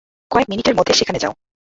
[0.31, 1.33] কয়েক মিনিটের মধ্যে সেখানে যাও।